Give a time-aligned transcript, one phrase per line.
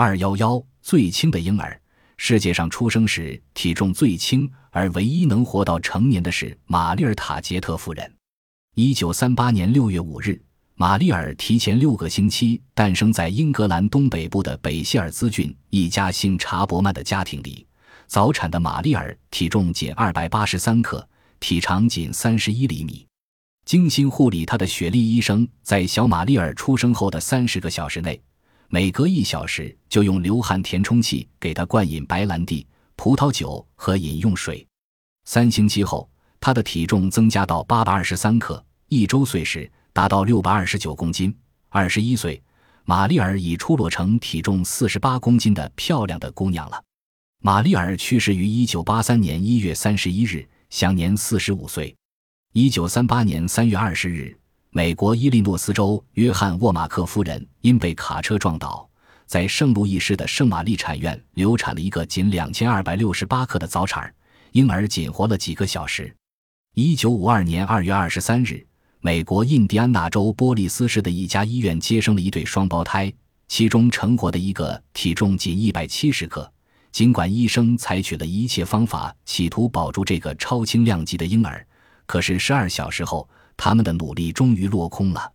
[0.00, 1.76] 二幺幺最轻的婴儿，
[2.18, 8.14] 世界上出生时体重最轻而唯一能活到成年的是玛丽尔·塔杰特夫人。
[8.76, 10.40] 一九三八年六月五日，
[10.76, 17.66] 玛丽尔提前六个星期诞生在英格兰东北部的北希尔兹郡一家姓查伯曼的家庭里。
[18.06, 21.04] 早产的玛丽尔体重仅二百八十三克，
[21.40, 23.04] 体长仅三十一厘米。
[23.64, 28.22] 精心护理她的雪莉医生在小玛丽尔出生后的三十个小时内，
[28.70, 32.66] 每隔一小时就用流汗填充器给她灌饮白兰地、
[32.96, 34.66] 葡萄酒和饮用水。
[35.24, 41.34] 三星期后，她的体重增加到八百二十三克，一周岁时达到六百二十九公斤。
[41.70, 42.42] 二十一岁，
[42.84, 46.82] 玛丽尔已出落成体重四十八公斤的漂亮的姑娘了。
[47.40, 51.96] 玛丽尔去世于一九八三年一月三十一日，享年四十五岁。
[52.52, 54.38] 一九三八年三月二十日，
[54.78, 58.88] 美国伊利诺斯州约翰·沃马克夫人因被卡车撞倒，
[59.26, 64.14] 在圣路易市的圣玛丽产院流产了一个仅两千二百六十八克的早产儿，
[64.52, 66.14] 婴儿仅活了几个小时。
[66.76, 68.64] 一九五二年二月二十三日，
[69.00, 73.12] 美国印第安纳州波利斯市的一家医院接生了一对双胞胎，
[73.48, 76.48] 其中成活的一个体重仅一百七十克。
[76.92, 81.66] 尽管医生采取了一切方法，企图保住这个超轻量级的婴儿，
[82.06, 85.32] 可是十二小时后，他们的努力终于落空了。